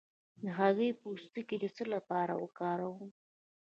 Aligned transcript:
د 0.41 0.43
هګۍ 0.57 0.91
پوستکی 1.01 1.55
د 1.59 1.65
څه 1.75 1.83
لپاره 1.93 2.33
وکاروم؟ 2.43 3.05